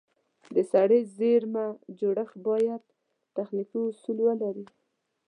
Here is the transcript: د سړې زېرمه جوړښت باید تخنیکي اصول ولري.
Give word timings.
د 0.53 0.57
سړې 0.71 0.99
زېرمه 1.17 1.65
جوړښت 1.99 2.37
باید 2.47 2.81
تخنیکي 3.35 3.79
اصول 3.89 4.17
ولري. 4.23 4.65